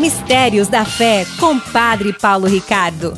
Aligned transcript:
Mistérios 0.00 0.68
da 0.68 0.84
Fé, 0.84 1.26
com 1.40 1.58
Padre 1.58 2.12
Paulo 2.12 2.46
Ricardo. 2.46 3.14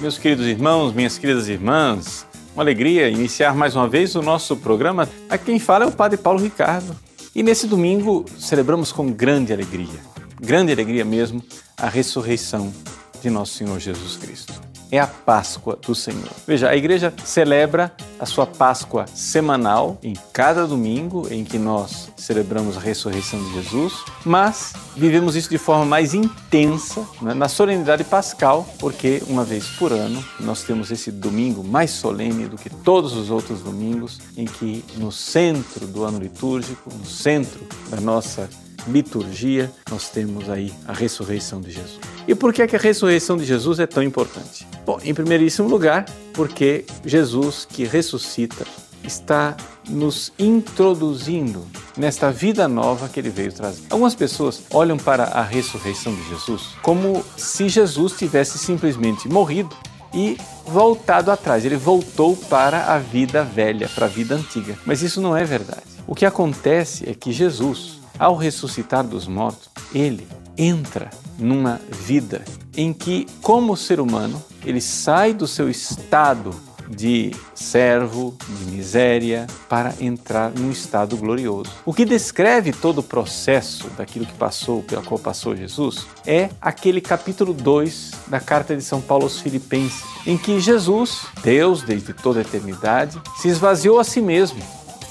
Meus 0.00 0.18
queridos 0.18 0.46
irmãos, 0.46 0.92
minhas 0.92 1.16
queridas 1.16 1.48
irmãs, 1.48 2.26
uma 2.54 2.64
alegria 2.64 3.08
iniciar 3.08 3.54
mais 3.54 3.76
uma 3.76 3.88
vez 3.88 4.16
o 4.16 4.22
nosso 4.22 4.56
programa. 4.56 5.08
A 5.30 5.38
quem 5.38 5.60
fala 5.60 5.84
é 5.84 5.88
o 5.88 5.92
Padre 5.92 6.18
Paulo 6.18 6.40
Ricardo. 6.40 6.96
E 7.36 7.42
nesse 7.42 7.68
domingo 7.68 8.24
celebramos 8.36 8.90
com 8.90 9.12
grande 9.12 9.52
alegria, 9.52 10.00
grande 10.40 10.72
alegria 10.72 11.04
mesmo, 11.04 11.40
a 11.76 11.88
ressurreição 11.88 12.74
de 13.22 13.30
nosso 13.30 13.54
Senhor 13.54 13.78
Jesus 13.78 14.16
Cristo 14.16 14.73
é 14.96 15.00
a 15.00 15.06
Páscoa 15.06 15.76
do 15.76 15.94
Senhor. 15.94 16.30
Veja, 16.46 16.68
a 16.68 16.76
igreja 16.76 17.12
celebra 17.24 17.92
a 18.18 18.26
sua 18.26 18.46
Páscoa 18.46 19.06
semanal 19.12 19.98
em 20.02 20.14
cada 20.32 20.66
domingo 20.66 21.26
em 21.30 21.44
que 21.44 21.58
nós 21.58 22.10
celebramos 22.16 22.76
a 22.76 22.80
ressurreição 22.80 23.42
de 23.42 23.54
Jesus, 23.54 23.92
mas 24.24 24.72
vivemos 24.96 25.34
isso 25.34 25.50
de 25.50 25.58
forma 25.58 25.84
mais 25.84 26.14
intensa 26.14 27.04
né, 27.20 27.34
na 27.34 27.48
solenidade 27.48 28.04
pascal, 28.04 28.66
porque 28.78 29.22
uma 29.26 29.44
vez 29.44 29.66
por 29.66 29.92
ano 29.92 30.24
nós 30.38 30.62
temos 30.62 30.90
esse 30.90 31.10
domingo 31.10 31.64
mais 31.64 31.90
solene 31.90 32.46
do 32.46 32.56
que 32.56 32.70
todos 32.70 33.14
os 33.14 33.30
outros 33.30 33.60
domingos, 33.60 34.20
em 34.36 34.44
que 34.44 34.84
no 34.96 35.10
centro 35.10 35.86
do 35.86 36.04
ano 36.04 36.18
litúrgico, 36.18 36.90
no 36.94 37.04
centro 37.04 37.66
da 37.90 38.00
nossa 38.00 38.48
liturgia, 38.88 39.70
nós 39.90 40.08
temos 40.08 40.48
aí 40.48 40.72
a 40.86 40.92
ressurreição 40.92 41.60
de 41.60 41.70
Jesus. 41.70 41.98
E 42.26 42.34
por 42.34 42.52
que, 42.52 42.62
é 42.62 42.66
que 42.66 42.76
a 42.76 42.78
ressurreição 42.78 43.36
de 43.36 43.44
Jesus 43.44 43.78
é 43.78 43.86
tão 43.86 44.02
importante? 44.02 44.66
Bom, 44.84 44.98
em 45.02 45.14
primeiríssimo 45.14 45.68
lugar, 45.68 46.04
porque 46.32 46.84
Jesus 47.04 47.66
que 47.68 47.84
ressuscita 47.84 48.66
está 49.02 49.56
nos 49.88 50.32
introduzindo 50.38 51.66
nesta 51.96 52.30
vida 52.30 52.66
nova 52.66 53.08
que 53.08 53.20
ele 53.20 53.30
veio 53.30 53.52
trazer. 53.52 53.82
Algumas 53.90 54.14
pessoas 54.14 54.62
olham 54.70 54.96
para 54.96 55.24
a 55.24 55.42
ressurreição 55.42 56.14
de 56.14 56.28
Jesus 56.28 56.74
como 56.82 57.24
se 57.36 57.68
Jesus 57.68 58.14
tivesse 58.14 58.58
simplesmente 58.58 59.28
morrido 59.28 59.76
e 60.12 60.38
voltado 60.66 61.30
atrás. 61.30 61.64
Ele 61.64 61.76
voltou 61.76 62.36
para 62.36 62.94
a 62.94 62.98
vida 62.98 63.42
velha, 63.42 63.88
para 63.88 64.06
a 64.06 64.08
vida 64.08 64.34
antiga. 64.34 64.78
Mas 64.86 65.02
isso 65.02 65.20
não 65.20 65.36
é 65.36 65.44
verdade. 65.44 65.82
O 66.06 66.14
que 66.14 66.24
acontece 66.24 67.08
é 67.08 67.14
que 67.14 67.32
Jesus 67.32 67.98
ao 68.18 68.36
ressuscitar 68.36 69.04
dos 69.04 69.26
mortos, 69.26 69.68
ele 69.94 70.26
entra 70.56 71.10
numa 71.38 71.80
vida 71.90 72.44
em 72.76 72.92
que, 72.92 73.26
como 73.42 73.76
ser 73.76 74.00
humano, 74.00 74.42
ele 74.64 74.80
sai 74.80 75.32
do 75.32 75.46
seu 75.46 75.68
estado 75.68 76.54
de 76.88 77.34
servo, 77.54 78.36
de 78.46 78.64
miséria, 78.66 79.46
para 79.68 79.94
entrar 80.00 80.50
num 80.50 80.70
estado 80.70 81.16
glorioso. 81.16 81.70
O 81.84 81.94
que 81.94 82.04
descreve 82.04 82.72
todo 82.72 82.98
o 82.98 83.02
processo 83.02 83.88
daquilo 83.96 84.26
que 84.26 84.34
passou, 84.34 84.82
pela 84.82 85.02
qual 85.02 85.18
passou 85.18 85.56
Jesus, 85.56 86.06
é 86.26 86.50
aquele 86.60 87.00
capítulo 87.00 87.52
2 87.54 88.10
da 88.26 88.40
carta 88.40 88.76
de 88.76 88.82
São 88.82 89.00
Paulo 89.00 89.24
aos 89.24 89.40
Filipenses, 89.40 90.04
em 90.26 90.36
que 90.36 90.60
Jesus, 90.60 91.26
Deus 91.42 91.82
desde 91.82 92.12
toda 92.12 92.40
a 92.40 92.42
eternidade, 92.42 93.20
se 93.36 93.48
esvaziou 93.48 93.98
a 93.98 94.04
si 94.04 94.20
mesmo 94.20 94.60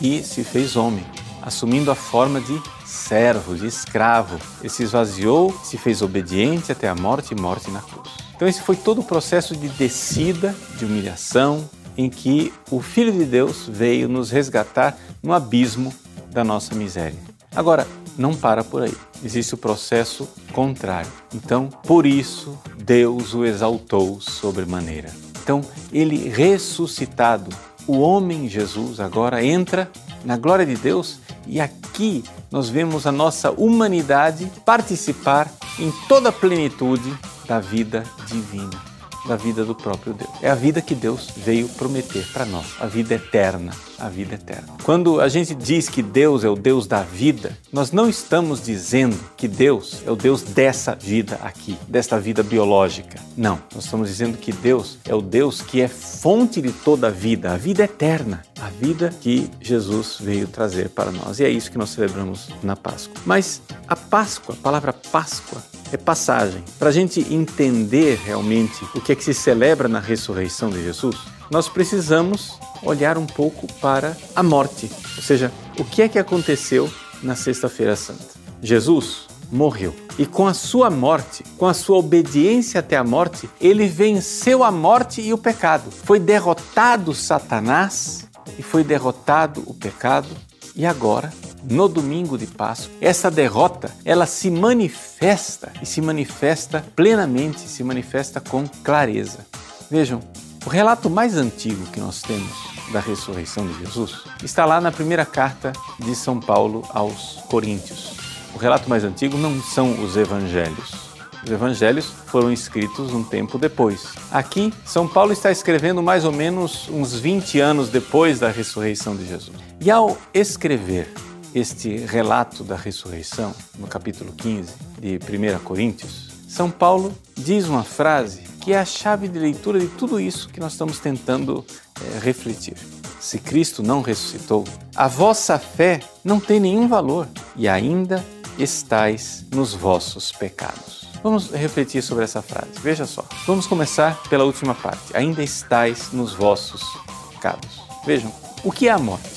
e 0.02 0.24
se 0.24 0.44
fez 0.44 0.76
homem, 0.76 1.06
assumindo 1.42 1.92
a 1.92 1.96
forma 1.96 2.40
de 2.40 2.62
servo, 2.94 3.56
de 3.56 3.66
escravo. 3.66 4.38
Ele 4.60 4.70
se 4.70 4.84
esvaziou, 4.84 5.52
se 5.64 5.78
fez 5.78 6.02
obediente 6.02 6.72
até 6.72 6.88
a 6.88 6.96
morte 6.96 7.34
e 7.34 7.42
morte 7.42 7.72
na 7.72 7.82
cruz. 7.82 8.10
Então, 8.36 8.48
esse 8.48 8.62
foi 8.62 8.76
todo 8.76 9.02
o 9.02 9.04
processo 9.04 9.56
de 9.56 9.68
descida, 9.70 10.56
de 10.78 10.86
humilhação, 10.86 11.68
em 11.98 12.10
que 12.10 12.54
o 12.70 12.82
Filho 12.82 13.12
de 13.12 13.26
Deus 13.26 13.68
veio 13.68 14.08
nos 14.08 14.30
resgatar 14.30 14.98
no 15.22 15.34
abismo 15.34 15.94
da 16.32 16.44
nossa 16.44 16.76
miséria. 16.76 17.18
Agora, 17.56 17.88
não 18.18 18.36
para 18.36 18.64
por 18.64 18.84
aí. 18.84 18.96
Existe 19.24 19.54
o 19.54 19.58
processo 19.58 20.28
contrário. 20.52 21.12
Então, 21.34 21.70
por 21.86 22.06
isso, 22.06 22.58
Deus 22.78 23.34
o 23.34 23.44
exaltou 23.44 24.20
sobremaneira. 24.22 25.12
Então, 25.42 25.62
ele 25.92 26.30
ressuscitado, 26.30 27.50
o 27.88 28.00
homem 28.00 28.48
Jesus 28.48 29.00
agora 29.00 29.44
entra 29.44 29.92
na 30.24 30.38
glória 30.38 30.66
de 30.66 30.76
Deus 30.76 31.20
e 31.48 31.60
aqui 31.60 32.24
nós 32.52 32.70
vemos 32.70 33.06
a 33.06 33.12
nossa 33.12 33.52
humanidade 33.52 34.52
participar 34.66 35.52
em 35.80 35.92
toda 36.08 36.30
a 36.30 36.32
plenitude 36.32 37.18
da 37.48 37.60
vida 37.60 38.04
divina 38.28 38.93
da 39.28 39.36
vida 39.36 39.64
do 39.64 39.74
próprio 39.74 40.14
Deus. 40.14 40.30
É 40.42 40.50
a 40.50 40.56
vida 40.56 40.82
que 40.82 40.96
Deus 40.96 41.30
veio 41.36 41.68
prometer 41.70 42.26
para 42.32 42.46
nós, 42.46 42.66
a 42.80 42.86
vida 42.86 43.16
eterna, 43.16 43.74
a 43.98 44.10
vida 44.10 44.36
eterna. 44.36 44.68
Quando 44.84 45.22
a 45.22 45.28
gente 45.28 45.56
diz 45.56 45.88
que 45.88 46.02
Deus 46.02 46.44
é 46.44 46.50
o 46.50 46.56
Deus 46.56 46.88
da 46.88 47.02
vida, 47.02 47.58
nós 47.72 47.92
não 47.92 48.10
estamos 48.10 48.62
dizendo 48.62 49.18
que 49.38 49.48
Deus 49.48 50.02
é 50.06 50.12
o 50.12 50.16
Deus 50.16 50.42
dessa 50.42 50.94
vida 50.96 51.40
aqui, 51.42 51.78
desta 51.88 52.20
vida 52.20 52.44
biológica. 52.44 53.20
Não, 53.38 53.60
nós 53.74 53.86
estamos 53.86 54.10
dizendo 54.10 54.38
que 54.38 54.52
Deus 54.52 54.98
é 55.06 55.16
o 55.16 55.22
Deus 55.22 55.62
que 55.62 55.82
é 55.82 55.88
fonte 55.88 56.62
de 56.62 56.72
toda 56.72 57.08
a 57.08 57.12
vida, 57.12 57.54
a 57.54 57.58
vida 57.58 57.84
eterna, 57.84 58.44
a 58.60 58.70
vida 58.70 59.14
que 59.22 59.50
Jesus 59.62 60.18
veio 60.20 60.48
trazer 60.48 60.90
para 60.90 61.12
nós. 61.12 61.40
E 61.40 61.46
é 61.46 61.50
isso 61.50 61.72
que 61.72 61.78
nós 61.78 61.90
celebramos 61.90 62.50
na 62.62 62.76
Páscoa. 62.76 63.22
Mas 63.26 63.62
a 63.88 63.96
Páscoa, 63.96 64.56
a 64.56 64.62
palavra 64.62 64.94
Páscoa, 64.94 65.62
é 65.94 65.98
passagem. 65.98 66.64
Para 66.80 66.90
a 66.90 66.92
gente 66.92 67.22
entender 67.34 68.20
realmente 68.26 68.84
o 68.96 69.02
que 69.02 69.12
é 69.12 69.16
que 69.16 69.24
se 69.24 69.34
celebra 69.34 69.88
na 69.88 70.00
ressurreição 70.00 70.70
de 70.70 70.84
Jesus, 70.84 71.16
nós 71.52 71.70
precisamos 71.70 72.58
olhar 72.82 73.18
um 73.18 73.28
pouco 73.28 73.72
para 73.76 74.18
a 74.36 74.42
morte, 74.42 74.90
ou 75.16 75.22
seja, 75.22 75.52
o 75.78 75.86
que 75.86 76.02
é 76.02 76.10
que 76.10 76.18
aconteceu 76.18 76.92
na 77.22 77.36
Sexta-feira 77.36 77.96
Santa. 77.96 78.34
Jesus 78.62 79.28
morreu 79.52 79.96
e 80.18 80.26
com 80.26 80.48
a 80.48 80.54
sua 80.54 80.90
morte, 80.90 81.44
com 81.58 81.68
a 81.68 81.74
sua 81.74 81.98
obediência 81.98 82.80
até 82.80 82.98
a 82.98 83.04
morte, 83.04 83.48
ele 83.62 83.88
venceu 83.88 84.64
a 84.64 84.72
morte 84.72 85.22
e 85.22 85.32
o 85.32 85.38
pecado. 85.38 85.92
Foi 85.92 86.20
derrotado 86.20 87.14
Satanás 87.14 88.28
e 88.58 88.64
foi 88.64 88.84
derrotado 88.84 89.64
o 89.68 89.74
pecado 89.74 90.30
e 90.76 90.86
agora 90.86 91.32
no 91.70 91.88
domingo 91.88 92.38
de 92.38 92.48
Páscoa, 92.48 92.94
essa 93.00 93.32
derrota, 93.32 93.92
ela 94.04 94.26
se 94.26 94.50
manifesta 94.50 95.72
e 95.82 95.86
se 95.86 96.02
manifesta 96.02 96.84
plenamente, 96.96 97.62
se 97.62 97.84
manifesta 97.84 98.40
com 98.42 98.68
clareza. 98.84 99.46
Vejam, 99.90 100.20
o 100.66 100.70
relato 100.70 101.10
mais 101.10 101.36
antigo 101.36 101.86
que 101.88 102.00
nós 102.00 102.22
temos 102.22 102.52
da 102.92 103.00
ressurreição 103.00 103.68
de 103.68 103.80
Jesus 103.80 104.24
está 104.44 104.66
lá 104.66 104.80
na 104.80 104.92
primeira 104.92 105.26
carta 105.26 105.74
de 106.00 106.16
São 106.16 106.40
Paulo 106.40 106.84
aos 106.90 107.44
Coríntios. 107.50 108.14
O 108.54 108.58
relato 108.58 108.90
mais 108.90 109.04
antigo 109.04 109.38
não 109.38 109.62
são 109.62 110.04
os 110.04 110.16
evangelhos. 110.16 111.14
Os 111.44 111.52
evangelhos 111.52 112.06
foram 112.28 112.54
escritos 112.54 113.14
um 113.14 113.24
tempo 113.24 113.58
depois. 113.58 114.14
Aqui, 114.32 114.74
São 114.86 115.08
Paulo 115.08 115.34
está 115.34 115.52
escrevendo 115.52 116.02
mais 116.02 116.24
ou 116.24 116.32
menos 116.32 116.88
uns 116.90 117.14
20 117.16 117.60
anos 117.60 117.90
depois 117.90 118.40
da 118.40 118.50
ressurreição 118.50 119.16
de 119.16 119.28
Jesus. 119.28 119.58
E 119.82 119.92
ao 119.92 120.18
escrever 120.34 121.14
este 121.54 121.98
relato 121.98 122.64
da 122.64 122.76
ressurreição, 122.76 123.54
no 123.78 123.88
capítulo 123.88 124.32
15 124.34 124.74
de 125.00 125.18
1 125.18 125.64
Coríntios, 125.64 126.30
São 126.48 126.70
Paulo 126.70 127.14
diz 127.36 127.68
uma 127.68 127.84
frase 127.84 128.42
que 128.60 128.74
é 128.74 128.80
a 128.80 128.86
chave 128.86 129.28
de 129.28 129.38
leitura 129.38 129.80
de 129.80 129.88
tudo 129.88 130.20
isso 130.20 130.50
que 130.50 130.60
nós 130.60 130.72
estamos 130.72 131.00
tentando 131.00 131.66
é, 132.02 132.20
refletir. 132.20 132.78
Se 133.20 133.38
Cristo 133.38 133.84
não 133.84 134.02
ressuscitou, 134.02 134.64
a 134.96 135.08
vossa 135.08 135.60
fé 135.60 136.00
não 136.24 136.40
tem 136.40 136.60
nenhum 136.60 136.88
valor 136.88 137.28
e 137.56 137.68
ainda 137.68 138.24
estais 138.58 139.46
nos 139.52 139.74
vossos 139.74 140.32
pecados. 140.32 141.08
Vamos 141.22 141.52
refletir 141.52 142.02
sobre 142.02 142.24
essa 142.24 142.42
frase. 142.42 142.72
Veja 142.82 143.06
só. 143.06 143.24
Vamos 143.48 143.66
começar 143.66 144.22
pela 144.24 144.44
última 144.44 144.76
parte. 144.76 145.16
Ainda 145.16 145.42
estais 145.42 146.12
nos 146.12 146.34
vossos 146.34 146.84
pecados. 147.32 147.82
Vejam, 148.06 148.34
o 148.64 148.72
que 148.72 148.90
é 148.90 148.92
a 148.92 149.00
morte? 149.00 149.30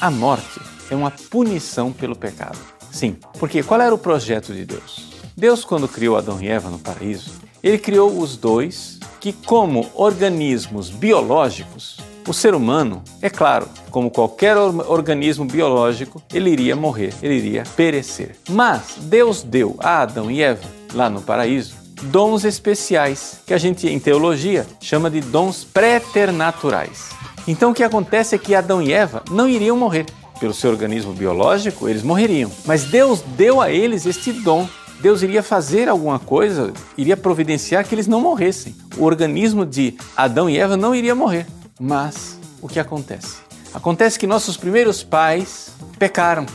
A 0.00 0.10
morte 0.10 0.67
é 0.90 0.94
uma 0.94 1.10
punição 1.10 1.92
pelo 1.92 2.16
pecado. 2.16 2.58
Sim, 2.90 3.16
porque 3.38 3.62
qual 3.62 3.80
era 3.80 3.94
o 3.94 3.98
projeto 3.98 4.52
de 4.52 4.64
Deus? 4.64 5.08
Deus, 5.36 5.64
quando 5.64 5.86
criou 5.86 6.16
Adão 6.16 6.40
e 6.40 6.48
Eva 6.48 6.68
no 6.68 6.78
paraíso, 6.78 7.32
ele 7.62 7.78
criou 7.78 8.18
os 8.18 8.36
dois 8.36 8.98
que, 9.20 9.32
como 9.32 9.86
organismos 9.94 10.90
biológicos, 10.90 11.98
o 12.26 12.34
ser 12.34 12.54
humano, 12.54 13.02
é 13.22 13.30
claro, 13.30 13.68
como 13.90 14.10
qualquer 14.10 14.56
organismo 14.56 15.44
biológico, 15.44 16.22
ele 16.32 16.50
iria 16.50 16.76
morrer, 16.76 17.14
ele 17.22 17.34
iria 17.36 17.62
perecer. 17.76 18.36
Mas 18.50 18.96
Deus 18.98 19.42
deu 19.42 19.76
a 19.78 20.02
Adão 20.02 20.30
e 20.30 20.42
Eva, 20.42 20.62
lá 20.92 21.08
no 21.08 21.22
paraíso, 21.22 21.74
dons 22.02 22.44
especiais, 22.44 23.40
que 23.46 23.54
a 23.54 23.58
gente 23.58 23.88
em 23.88 23.98
teologia 23.98 24.66
chama 24.80 25.10
de 25.10 25.20
dons 25.20 25.64
preternaturais. 25.64 27.10
Então 27.46 27.70
o 27.70 27.74
que 27.74 27.82
acontece 27.82 28.34
é 28.34 28.38
que 28.38 28.54
Adão 28.54 28.82
e 28.82 28.92
Eva 28.92 29.22
não 29.30 29.48
iriam 29.48 29.76
morrer 29.76 30.04
pelo 30.38 30.54
seu 30.54 30.70
organismo 30.70 31.12
biológico, 31.12 31.88
eles 31.88 32.02
morreriam. 32.02 32.50
Mas 32.64 32.84
Deus 32.84 33.20
deu 33.36 33.60
a 33.60 33.70
eles 33.70 34.06
este 34.06 34.32
dom. 34.32 34.68
Deus 35.00 35.22
iria 35.22 35.42
fazer 35.42 35.88
alguma 35.88 36.18
coisa, 36.18 36.72
iria 36.96 37.16
providenciar 37.16 37.86
que 37.86 37.94
eles 37.94 38.08
não 38.08 38.20
morressem. 38.20 38.74
O 38.96 39.04
organismo 39.04 39.64
de 39.64 39.96
Adão 40.16 40.50
e 40.50 40.58
Eva 40.58 40.76
não 40.76 40.94
iria 40.94 41.14
morrer. 41.14 41.46
Mas 41.78 42.38
o 42.60 42.68
que 42.68 42.80
acontece? 42.80 43.36
Acontece 43.72 44.18
que 44.18 44.26
nossos 44.26 44.56
primeiros 44.56 45.04
pais 45.04 45.70
pecaram. 45.98 46.46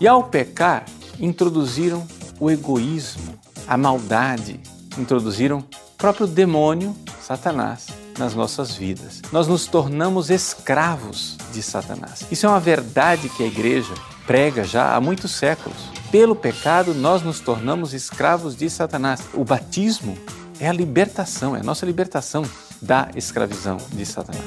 E 0.00 0.08
ao 0.08 0.24
pecar, 0.24 0.84
introduziram 1.20 2.04
o 2.40 2.50
egoísmo, 2.50 3.38
a 3.68 3.76
maldade, 3.76 4.58
introduziram 4.98 5.58
o 5.58 5.64
próprio 5.96 6.26
demônio, 6.26 6.96
Satanás, 7.20 7.86
nas 8.18 8.34
nossas 8.34 8.74
vidas. 8.74 9.20
Nós 9.32 9.46
nos 9.46 9.66
tornamos 9.66 10.30
escravos 10.30 11.36
de 11.52 11.62
Satanás. 11.62 12.24
Isso 12.30 12.46
é 12.46 12.48
uma 12.48 12.60
verdade 12.60 13.28
que 13.28 13.42
a 13.42 13.46
igreja 13.46 13.94
prega 14.26 14.64
já 14.64 14.94
há 14.94 15.00
muitos 15.00 15.32
séculos. 15.32 15.78
Pelo 16.10 16.36
pecado, 16.36 16.94
nós 16.94 17.22
nos 17.22 17.40
tornamos 17.40 17.94
escravos 17.94 18.54
de 18.54 18.68
Satanás. 18.68 19.22
O 19.32 19.44
batismo 19.44 20.16
é 20.60 20.68
a 20.68 20.72
libertação, 20.72 21.56
é 21.56 21.60
a 21.60 21.64
nossa 21.64 21.86
libertação 21.86 22.44
da 22.80 23.08
escravidão 23.14 23.78
de 23.90 24.04
Satanás. 24.04 24.44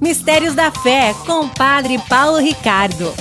Mistérios 0.00 0.54
da 0.54 0.70
Fé, 0.70 1.14
com 1.26 1.48
Padre 1.48 1.98
Paulo 2.08 2.38
Ricardo. 2.38 3.12